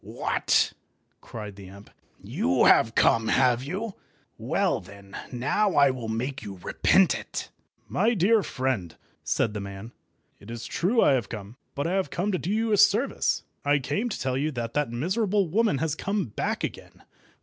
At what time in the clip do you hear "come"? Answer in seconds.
2.95-3.27, 11.29-11.55, 15.93-16.25